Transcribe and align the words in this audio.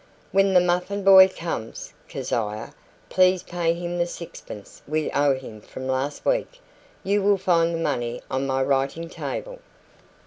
"When 0.31 0.55
the 0.55 0.59
muffin 0.59 1.03
boy 1.03 1.27
comes, 1.27 1.93
Keziah, 2.09 2.73
please 3.09 3.43
pay 3.43 3.75
him 3.75 3.99
the 3.99 4.07
sixpence 4.07 4.81
we 4.87 5.11
owe 5.11 5.35
him 5.35 5.61
from 5.61 5.85
last 5.85 6.25
week. 6.25 6.59
You 7.03 7.21
will 7.21 7.37
find 7.37 7.71
the 7.71 7.77
money 7.79 8.19
on 8.31 8.47
my 8.47 8.63
writing 8.63 9.09
table." 9.09 9.59